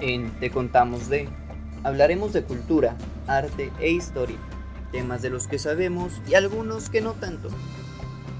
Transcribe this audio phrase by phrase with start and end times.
[0.00, 1.28] En Te Contamos de
[1.84, 4.38] hablaremos de cultura, arte e historia,
[4.92, 7.50] temas de los que sabemos y algunos que no tanto.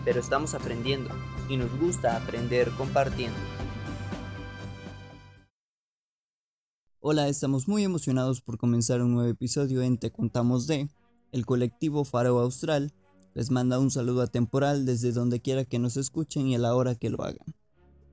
[0.02, 1.10] Pero estamos aprendiendo
[1.50, 3.36] y nos gusta aprender compartiendo.
[7.00, 10.88] Hola, estamos muy emocionados por comenzar un nuevo episodio en Te Contamos de
[11.30, 12.94] el colectivo Faro Austral.
[13.34, 16.94] Les manda un saludo atemporal desde donde quiera que nos escuchen y a la hora
[16.94, 17.59] que lo hagan.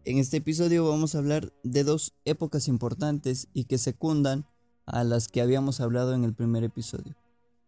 [0.08, 4.48] En este episodio vamos a hablar de dos épocas importantes y que secundan
[4.86, 7.18] a las que habíamos hablado en el primer episodio,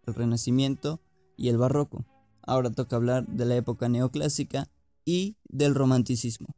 [0.07, 1.02] el Renacimiento
[1.35, 2.05] y el Barroco.
[2.41, 4.71] Ahora toca hablar de la época neoclásica
[5.03, 6.55] y del romanticismo,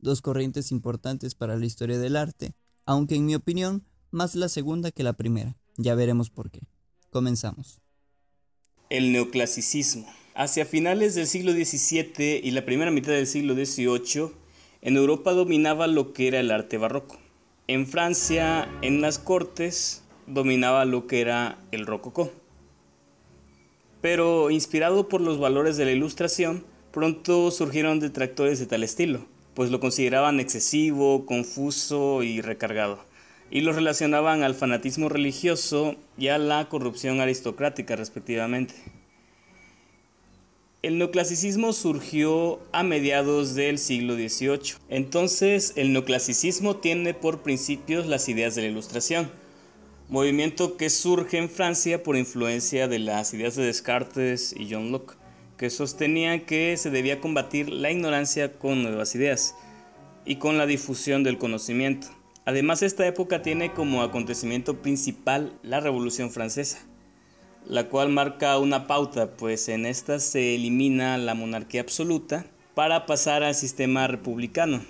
[0.00, 2.52] dos corrientes importantes para la historia del arte,
[2.84, 5.56] aunque en mi opinión más la segunda que la primera.
[5.78, 6.60] Ya veremos por qué.
[7.08, 7.80] Comenzamos.
[8.90, 10.06] El neoclasicismo.
[10.34, 14.39] Hacia finales del siglo XVII y la primera mitad del siglo XVIII,
[14.82, 17.18] en Europa dominaba lo que era el arte barroco.
[17.66, 22.30] En Francia, en las cortes, dominaba lo que era el rococó.
[24.00, 29.70] Pero inspirado por los valores de la ilustración, pronto surgieron detractores de tal estilo, pues
[29.70, 33.04] lo consideraban excesivo, confuso y recargado,
[33.50, 38.74] y lo relacionaban al fanatismo religioso y a la corrupción aristocrática respectivamente.
[40.82, 44.76] El neoclasicismo surgió a mediados del siglo XVIII.
[44.88, 49.30] Entonces, el neoclasicismo tiene por principios las ideas de la Ilustración,
[50.08, 55.18] movimiento que surge en Francia por influencia de las ideas de Descartes y John Locke,
[55.58, 59.54] que sostenían que se debía combatir la ignorancia con nuevas ideas
[60.24, 62.06] y con la difusión del conocimiento.
[62.46, 66.89] Además, esta época tiene como acontecimiento principal la Revolución Francesa
[67.66, 73.42] la cual marca una pauta, pues en esta se elimina la monarquía absoluta para pasar
[73.42, 74.82] al sistema republicano.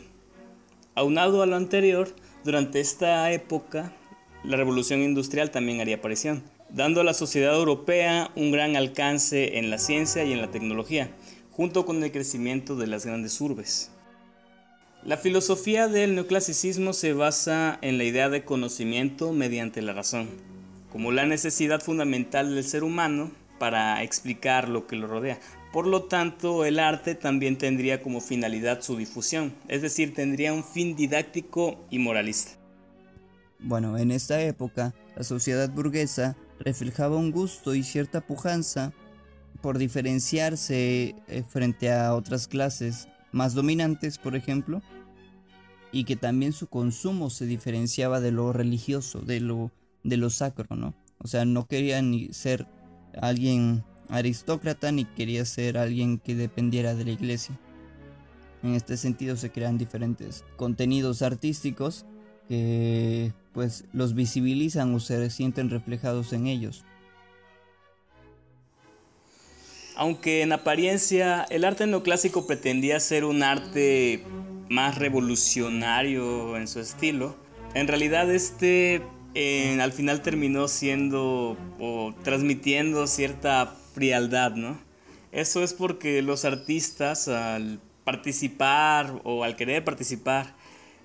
[0.94, 2.08] Aunado a lo anterior,
[2.44, 3.92] durante esta época,
[4.44, 9.70] la revolución industrial también haría aparición, dando a la sociedad europea un gran alcance en
[9.70, 11.10] la ciencia y en la tecnología,
[11.50, 13.90] junto con el crecimiento de las grandes urbes.
[15.02, 20.49] La filosofía del neoclasicismo se basa en la idea de conocimiento mediante la razón
[20.90, 25.38] como la necesidad fundamental del ser humano para explicar lo que lo rodea.
[25.72, 30.64] Por lo tanto, el arte también tendría como finalidad su difusión, es decir, tendría un
[30.64, 32.52] fin didáctico y moralista.
[33.60, 38.92] Bueno, en esta época, la sociedad burguesa reflejaba un gusto y cierta pujanza
[39.60, 44.82] por diferenciarse eh, frente a otras clases más dominantes, por ejemplo,
[45.92, 49.70] y que también su consumo se diferenciaba de lo religioso, de lo
[50.02, 50.94] de lo sacro, ¿no?
[51.18, 52.66] O sea, no quería ni ser
[53.20, 57.58] alguien aristócrata ni quería ser alguien que dependiera de la iglesia.
[58.62, 62.04] En este sentido se crean diferentes contenidos artísticos
[62.48, 66.84] que pues los visibilizan o se sienten reflejados en ellos.
[69.96, 74.24] Aunque en apariencia el arte neoclásico pretendía ser un arte
[74.68, 77.36] más revolucionario en su estilo,
[77.74, 79.02] en realidad este
[79.34, 84.78] al final terminó siendo o transmitiendo cierta frialdad, ¿no?
[85.32, 90.54] Eso es porque los artistas al participar o al querer participar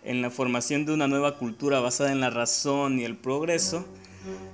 [0.04, 3.86] en la formación de una nueva cultura basada en la razón y el progreso,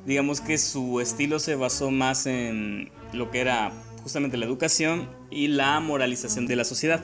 [0.06, 3.72] digamos que su estilo se basó más en lo que era
[4.04, 7.04] justamente la educación y la moralización de la sociedad.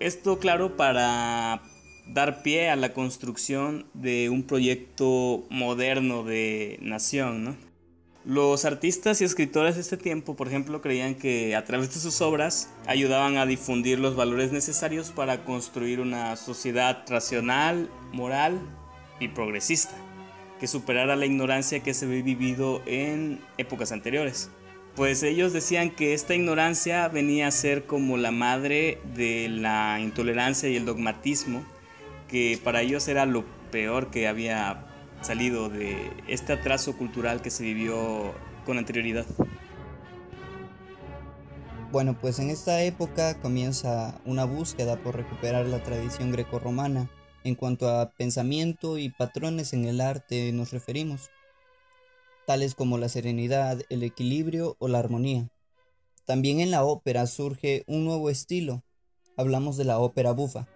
[0.00, 1.62] Esto claro para
[2.06, 7.56] dar pie a la construcción de un proyecto moderno de nación.
[8.24, 12.22] Los artistas y escritores de este tiempo, por ejemplo, creían que a través de sus
[12.22, 18.58] obras ayudaban a difundir los valores necesarios para construir una sociedad racional, moral
[19.20, 19.94] y progresista,
[20.58, 24.50] que superara la ignorancia que se había vivido en épocas anteriores.
[24.96, 30.68] Pues ellos decían que esta ignorancia venía a ser como la madre de la intolerancia
[30.70, 31.64] y el dogmatismo
[32.28, 34.86] que para ellos era lo peor que había
[35.22, 38.34] salido de este atraso cultural que se vivió
[38.64, 39.26] con anterioridad.
[41.90, 47.08] Bueno, pues en esta época comienza una búsqueda por recuperar la tradición grecorromana.
[47.44, 51.30] En cuanto a pensamiento y patrones en el arte nos referimos,
[52.46, 55.50] tales como la serenidad, el equilibrio o la armonía.
[56.24, 58.82] También en la ópera surge un nuevo estilo.
[59.36, 60.66] Hablamos de la ópera bufa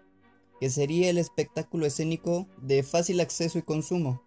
[0.61, 4.23] que sería el espectáculo escénico de fácil acceso y consumo.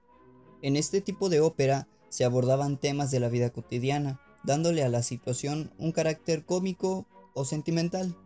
[0.62, 5.04] En este tipo de ópera se abordaban temas de la vida cotidiana, dándole a la
[5.04, 8.18] situación un carácter cómico o sentimental.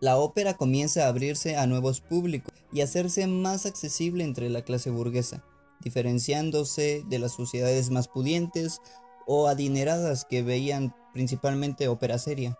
[0.00, 4.62] La ópera comienza a abrirse a nuevos públicos y a hacerse más accesible entre la
[4.62, 5.44] clase burguesa,
[5.80, 8.80] diferenciándose de las sociedades más pudientes
[9.26, 12.58] o adineradas que veían principalmente ópera seria.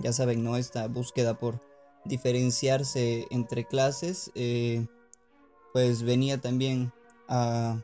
[0.00, 0.56] Ya saben, ¿no?
[0.56, 1.60] Esta búsqueda por
[2.04, 4.86] diferenciarse entre clases, eh,
[5.72, 6.92] pues venía también
[7.28, 7.80] a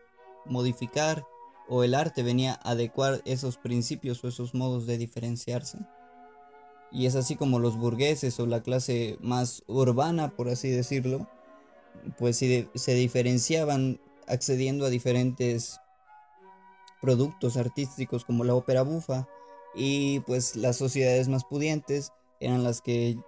[0.47, 1.27] modificar
[1.69, 5.79] o el arte venía a adecuar esos principios o esos modos de diferenciarse.
[6.93, 11.29] Y es así como los burgueses o la clase más urbana, por así decirlo,
[12.19, 15.81] pues se diferenciaban accediendo a diferentes
[17.01, 19.29] productos artísticos como la ópera bufa
[19.75, 23.19] y pues las sociedades más pudientes eran las que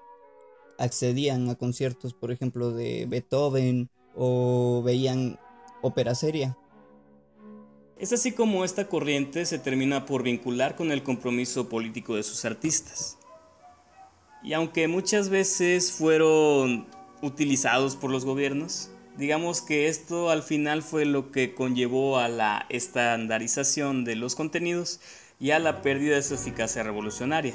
[0.78, 5.38] accedían a conciertos por ejemplo de Beethoven o veían
[5.80, 6.56] ópera seria.
[7.98, 12.44] Es así como esta corriente se termina por vincular con el compromiso político de sus
[12.44, 13.16] artistas.
[14.42, 16.86] Y aunque muchas veces fueron
[17.22, 22.66] utilizados por los gobiernos, digamos que esto al final fue lo que conllevó a la
[22.70, 25.00] estandarización de los contenidos
[25.38, 27.54] y a la pérdida de su eficacia revolucionaria.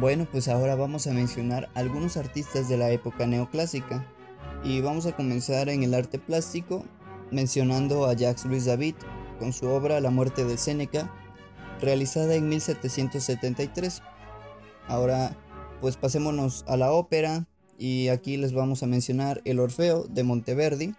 [0.00, 4.06] Bueno, pues ahora vamos a mencionar algunos artistas de la época neoclásica
[4.64, 6.86] y vamos a comenzar en el arte plástico
[7.30, 8.94] mencionando a Jacques Louis David
[9.38, 11.12] con su obra La muerte de Séneca,
[11.82, 14.00] realizada en 1773.
[14.88, 15.36] Ahora,
[15.82, 20.94] pues pasémonos a la ópera y aquí les vamos a mencionar El Orfeo de Monteverdi.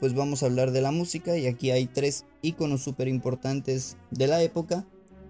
[0.00, 4.26] Pues vamos a hablar de la música y aquí hay tres iconos súper importantes de
[4.26, 4.86] la época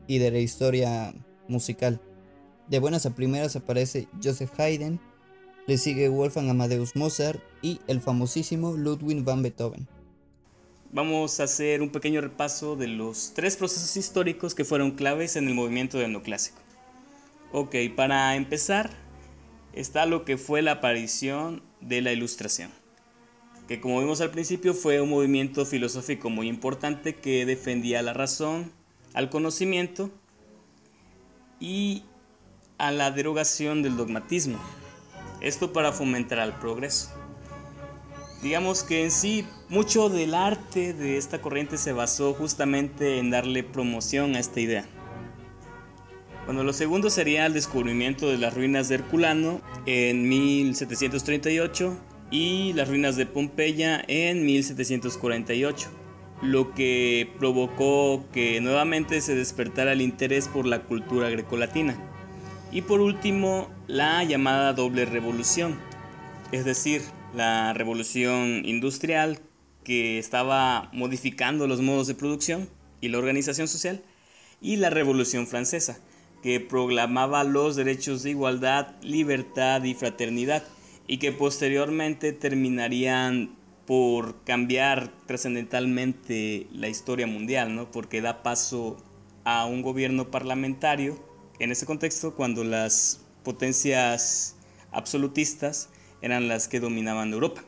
[0.07, 1.13] y de la historia
[1.49, 2.01] musical.
[2.69, 4.99] De buenas a primeras aparece Joseph Haydn,
[5.69, 9.87] le sigue Wolfgang Amadeus Mozart y el famosísimo Ludwig van Beethoven.
[10.93, 15.47] Vamos a hacer un pequeño repaso de los tres procesos históricos que fueron claves en
[15.47, 16.59] el movimiento del neoclásico.
[17.53, 18.91] Ok, para empezar
[19.73, 22.71] está lo que fue la aparición de la ilustración,
[23.69, 28.73] que como vimos al principio fue un movimiento filosófico muy importante que defendía la razón,
[29.15, 30.11] al conocimiento
[31.61, 32.03] y
[32.79, 34.59] a la derogación del dogmatismo.
[35.41, 37.11] Esto para fomentar el progreso.
[38.43, 43.65] Digamos que en sí mucho del arte de esta corriente se basó justamente en darle
[43.65, 44.85] promoción a esta idea.
[46.45, 51.99] Bueno, lo segundo sería el descubrimiento de las ruinas de Herculano en 1738
[52.31, 55.89] y las ruinas de Pompeya en 1748,
[56.43, 61.97] lo que provocó que nuevamente se despertara el interés por la cultura grecolatina.
[62.73, 65.79] Y por último, la llamada doble revolución,
[66.53, 67.03] es decir,
[67.35, 69.41] la revolución industrial
[69.85, 72.69] que estaba modificando los modos de producción
[73.01, 74.03] y la organización social,
[74.61, 76.01] y la revolución francesa,
[76.43, 80.65] que proclamaba los derechos de igualdad, libertad y fraternidad,
[81.07, 83.55] y que posteriormente terminarían
[83.87, 87.91] por cambiar trascendentalmente la historia mundial, ¿no?
[87.91, 88.97] porque da paso
[89.45, 91.25] a un gobierno parlamentario
[91.59, 94.57] en ese contexto cuando las potencias
[94.91, 97.63] absolutistas eran las que dominaban Europa.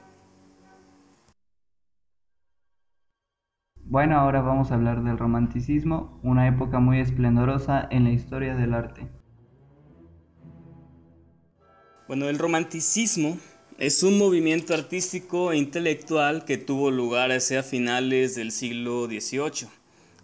[3.84, 8.74] Bueno, ahora vamos a hablar del romanticismo, una época muy esplendorosa en la historia del
[8.74, 9.08] arte.
[12.06, 13.38] Bueno, el romanticismo
[13.78, 19.77] es un movimiento artístico e intelectual que tuvo lugar hacia finales del siglo XVIII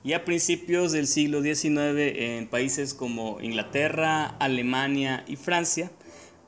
[0.04, 5.90] y a principios del siglo XIX en países como Inglaterra, Alemania y Francia,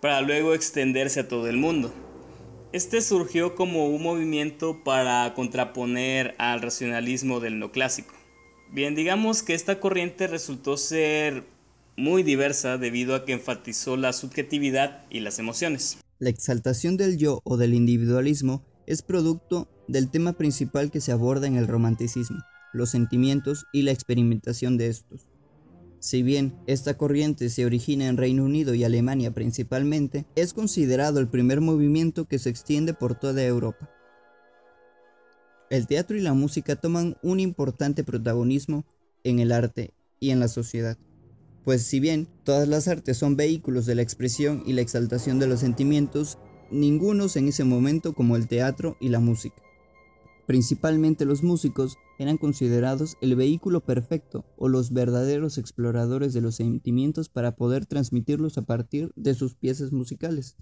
[0.02, 1.92] para luego extenderse a todo el mundo.
[2.72, 8.14] Este surgió como un movimiento para contraponer al racionalismo del neoclásico.
[8.70, 11.44] Bien, digamos que esta corriente resultó ser
[11.96, 15.96] muy diversa debido a que enfatizó la subjetividad y las emociones.
[16.18, 21.46] La exaltación del yo o del individualismo es producto del tema principal que se aborda
[21.46, 22.38] en el romanticismo,
[22.76, 25.26] los sentimientos y la experimentación de estos.
[25.98, 31.28] Si bien esta corriente se origina en Reino Unido y Alemania principalmente, es considerado el
[31.28, 33.90] primer movimiento que se extiende por toda Europa.
[35.68, 38.84] El teatro y la música toman un importante protagonismo
[39.24, 40.96] en el arte y en la sociedad,
[41.64, 45.48] pues si bien todas las artes son vehículos de la expresión y la exaltación de
[45.48, 46.38] los sentimientos,
[46.70, 49.65] ningunos en ese momento como el teatro y la música.
[50.46, 57.28] Principalmente los músicos eran considerados el vehículo perfecto o los verdaderos exploradores de los sentimientos
[57.28, 60.56] para poder transmitirlos a partir de sus piezas musicales.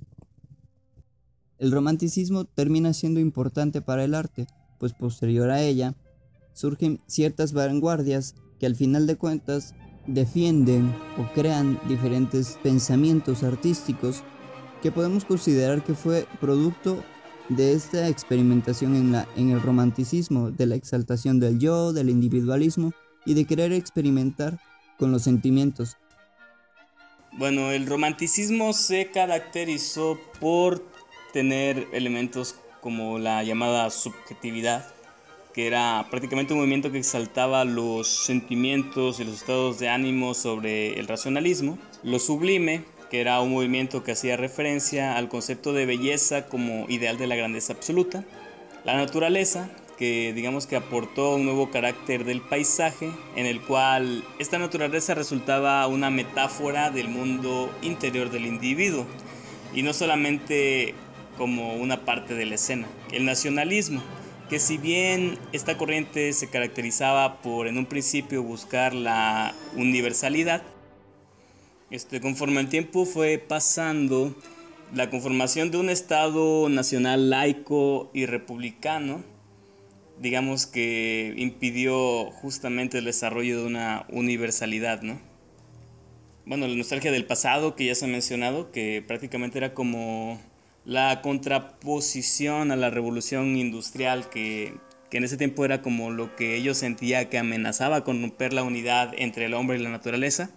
[1.59, 4.47] El romanticismo termina siendo importante para el arte,
[4.79, 5.95] pues posterior a ella
[6.55, 9.75] surgen ciertas vanguardias que al final de cuentas
[10.07, 14.23] defienden o crean diferentes pensamientos artísticos
[14.83, 17.03] que podemos considerar que fue producto
[17.49, 22.93] de esta experimentación en, la, en el romanticismo, de la exaltación del yo, del individualismo
[23.27, 24.59] y de querer experimentar
[24.99, 25.97] con los sentimientos.
[27.33, 30.85] Bueno, el romanticismo se caracterizó por
[31.33, 34.87] tener elementos como la llamada subjetividad,
[35.53, 40.99] que era prácticamente un movimiento que exaltaba los sentimientos y los estados de ánimo sobre
[40.99, 46.47] el racionalismo, lo sublime, que era un movimiento que hacía referencia al concepto de belleza
[46.47, 48.25] como ideal de la grandeza absoluta,
[48.85, 54.59] la naturaleza, que digamos que aportó un nuevo carácter del paisaje, en el cual esta
[54.59, 59.07] naturaleza resultaba una metáfora del mundo interior del individuo,
[59.73, 60.95] y no solamente
[61.39, 62.89] como una parte de la escena.
[63.13, 64.03] El nacionalismo,
[64.51, 70.65] que si bien esta corriente se caracterizaba por en un principio buscar la universalidad,
[71.95, 74.35] este, conforme el tiempo fue pasando,
[74.93, 79.23] la conformación de un Estado nacional laico y republicano,
[80.19, 85.21] digamos que impidió justamente el desarrollo de una universalidad, ¿no?
[86.47, 90.41] Bueno, la nostalgia del pasado que ya se ha mencionado, que prácticamente era como
[90.85, 94.75] la contraposición a la revolución industrial que,
[95.11, 98.65] que en ese tiempo era como lo que ellos sentían que amenazaba con romper la
[98.65, 100.51] unidad entre el hombre y la naturaleza.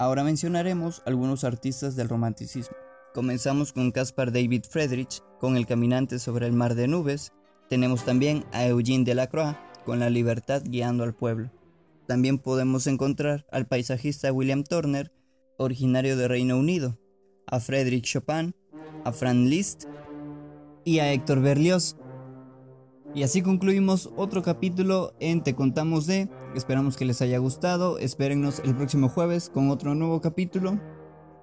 [0.00, 2.74] Ahora mencionaremos algunos artistas del romanticismo.
[3.12, 7.34] Comenzamos con Caspar David Friedrich con El caminante sobre el mar de nubes.
[7.68, 11.50] Tenemos también a Eugene Delacroix con La libertad guiando al pueblo.
[12.06, 15.12] También podemos encontrar al paisajista William Turner,
[15.58, 16.98] originario de Reino Unido,
[17.46, 18.54] a Frédéric Chopin,
[19.04, 19.84] a Franz Liszt
[20.82, 21.98] y a Héctor Berlioz.
[23.14, 26.28] Y así concluimos otro capítulo en Te Contamos de.
[26.54, 27.98] Esperamos que les haya gustado.
[27.98, 30.78] Espérennos el próximo jueves con otro nuevo capítulo.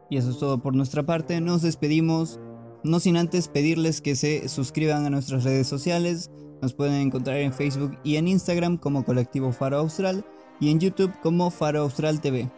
[0.09, 1.41] Y eso es todo por nuestra parte.
[1.41, 2.39] Nos despedimos.
[2.83, 6.31] No sin antes pedirles que se suscriban a nuestras redes sociales.
[6.61, 10.25] Nos pueden encontrar en Facebook y en Instagram como Colectivo Faro Austral
[10.61, 12.49] y en YouTube como Faro Austral TV.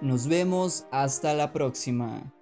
[0.00, 2.32] Nos vemos hasta la próxima.